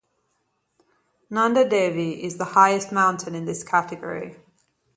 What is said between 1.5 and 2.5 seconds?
Devi is the